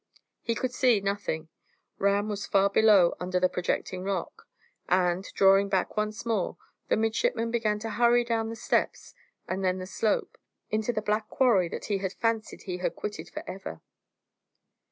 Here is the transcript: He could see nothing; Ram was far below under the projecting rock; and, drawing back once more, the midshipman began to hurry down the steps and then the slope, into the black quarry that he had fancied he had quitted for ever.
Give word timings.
He 0.41 0.55
could 0.55 0.73
see 0.73 0.99
nothing; 0.99 1.49
Ram 1.99 2.27
was 2.27 2.47
far 2.47 2.71
below 2.71 3.13
under 3.19 3.39
the 3.39 3.47
projecting 3.47 4.03
rock; 4.03 4.47
and, 4.89 5.23
drawing 5.35 5.69
back 5.69 5.95
once 5.95 6.25
more, 6.25 6.57
the 6.87 6.97
midshipman 6.97 7.51
began 7.51 7.77
to 7.77 7.89
hurry 7.91 8.23
down 8.23 8.49
the 8.49 8.55
steps 8.55 9.13
and 9.47 9.63
then 9.63 9.77
the 9.77 9.85
slope, 9.85 10.39
into 10.71 10.91
the 10.91 11.03
black 11.03 11.29
quarry 11.29 11.69
that 11.69 11.85
he 11.85 11.99
had 11.99 12.13
fancied 12.13 12.63
he 12.63 12.77
had 12.77 12.95
quitted 12.95 13.29
for 13.29 13.47
ever. 13.47 13.79